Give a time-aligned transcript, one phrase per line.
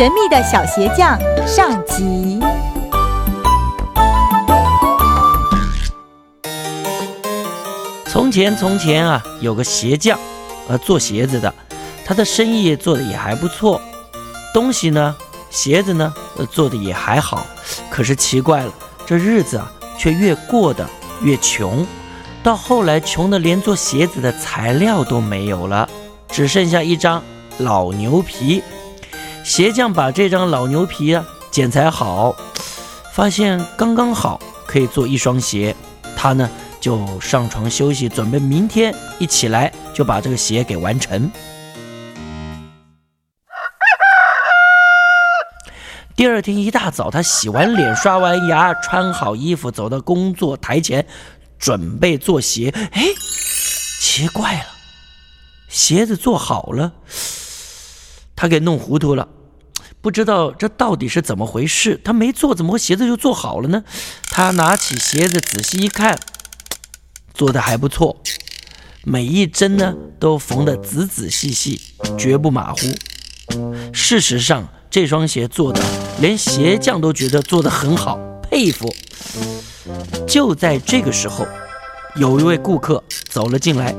[0.00, 2.40] 神秘的小鞋匠上集。
[8.06, 10.18] 从前，从前啊，有个鞋匠，
[10.68, 11.54] 呃，做鞋子的，
[12.02, 13.78] 他的生意做的也还不错，
[14.54, 15.14] 东西呢，
[15.50, 17.46] 鞋子呢，呃，做的也还好。
[17.90, 18.72] 可是奇怪了，
[19.04, 20.88] 这日子啊，却越过得
[21.20, 21.86] 越穷，
[22.42, 25.86] 到后来穷的连做鞋子的材料都没有了，
[26.30, 27.22] 只剩下一张
[27.58, 28.62] 老牛皮。
[29.50, 32.36] 鞋匠把这张老牛皮啊剪裁好，
[33.12, 35.74] 发现刚刚好可以做一双鞋，
[36.16, 36.48] 他呢。
[36.80, 41.30] 就上床休息，准备明天一起来就把这个鞋给完成。
[46.16, 51.04] 第二天一大早，他洗完脸、刷完牙、穿好衣服，走到工作台前，
[51.58, 52.72] 准备做鞋。
[52.92, 53.02] 哎，
[54.00, 54.64] 奇怪了，
[55.68, 56.92] 鞋子做好了，
[58.34, 59.28] 他给弄糊涂了，
[60.00, 62.00] 不知道这到底是怎么回事。
[62.02, 63.84] 他没做，怎么鞋子就做好了呢？
[64.30, 66.18] 他拿起鞋子仔细一看。
[67.34, 68.16] 做的还不错，
[69.04, 71.80] 每一针呢都缝得仔仔细细，
[72.18, 72.78] 绝不马虎。
[73.92, 75.80] 事实上，这双鞋做的
[76.20, 78.94] 连鞋匠都觉得做得很好，佩服。
[80.26, 81.46] 就在这个时候，
[82.16, 83.94] 有一位顾客走了进来，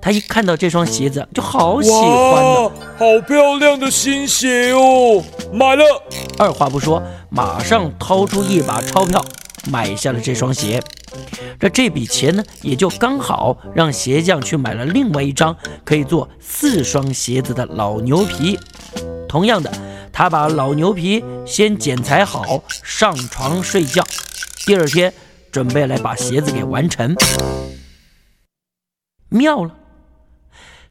[0.00, 5.84] 他一看到这双鞋子就好喜欢哇，好漂亮的新鞋哦，买了。
[6.38, 9.22] 二话不说，马上掏出一把钞票
[9.70, 10.82] 买下了这双鞋。
[11.60, 18.58] 这这笔钱呢，也就刚好让鞋匠去买了另外一张可以做四双鞋子的老牛皮。
[19.28, 19.70] 同样的，
[20.10, 24.02] 他把老牛皮先剪裁好，上床睡觉。
[24.64, 25.12] 第二天
[25.52, 27.14] 准备来把鞋子给完成。
[29.28, 29.74] 妙了，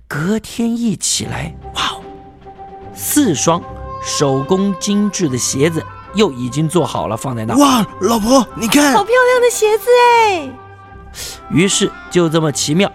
[0.07, 1.94] 隔天一起来，哇，
[2.95, 3.61] 四双
[4.03, 5.85] 手工精致的鞋子。
[6.15, 7.53] 又已经做好了，放在那。
[7.57, 10.49] 哇，老婆，你看，好漂亮的鞋子哎！
[11.49, 12.89] 于是就这么奇妙，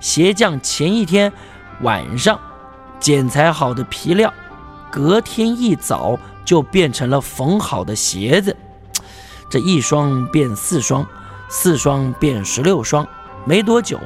[0.00, 1.30] 鞋匠前一天
[1.82, 2.40] 晚上
[2.98, 4.32] 剪裁好的皮料，
[4.90, 8.56] 隔天一早就变成了缝好的鞋子。
[9.50, 11.06] 这一双变四双，
[11.50, 13.06] 四双变十六双，
[13.44, 14.00] 没多久，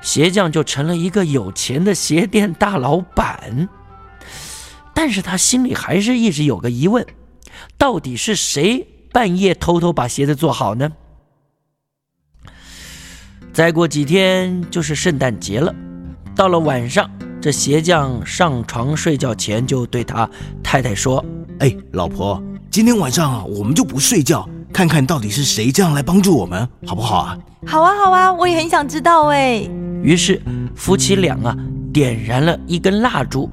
[0.00, 3.68] 鞋匠就成了一个有钱的鞋店大老板。
[5.04, 7.04] 但是他心里还是一直有个疑问。
[7.76, 10.92] 到底是谁半夜偷偷把鞋子做好呢？
[13.52, 15.74] 再过几天就是圣诞节了，
[16.36, 20.30] 到了晚上，这鞋匠上床睡觉前就对他
[20.62, 21.24] 太太说
[21.58, 22.40] ：“哎，老婆，
[22.70, 27.36] 今天晚上啊，我们就不睡觉，看看到底是谁这样来帮助我们，好不好啊
[27.66, 29.68] ？”“好啊，好啊，我也很想知道哎。”
[30.00, 30.40] 于是
[30.76, 31.56] 夫妻俩啊，
[31.92, 33.50] 点燃了一根蜡烛，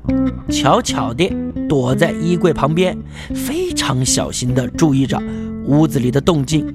[0.49, 1.33] 悄悄地。
[1.67, 2.97] 躲在衣柜旁边，
[3.35, 5.21] 非常小心地注意着
[5.65, 6.65] 屋子里的动静。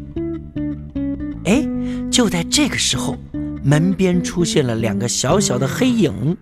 [1.46, 1.66] 哎，
[2.12, 3.16] 就在这个时候，
[3.64, 6.36] 门边出现了两个小小的黑影。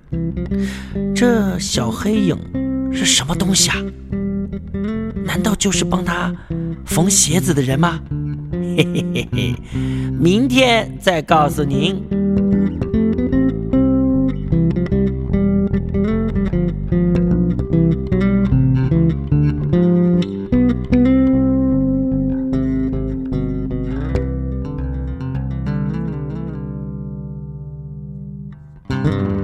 [1.14, 2.36] 这小黑影
[2.92, 3.76] 是什么东西啊？
[5.24, 6.30] 难道就是帮他
[6.84, 7.98] 缝鞋子的人吗？
[8.52, 9.54] 嘿嘿嘿嘿，
[10.20, 12.21] 明天再告诉您。
[29.02, 29.41] Mm-hmm.